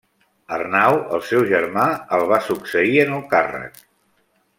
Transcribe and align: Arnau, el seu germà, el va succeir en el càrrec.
Arnau, 0.55 0.95
el 1.17 1.21
seu 1.31 1.43
germà, 1.51 1.83
el 2.17 2.25
va 2.31 2.39
succeir 2.49 2.97
en 3.05 3.13
el 3.19 3.23
càrrec. 3.35 3.79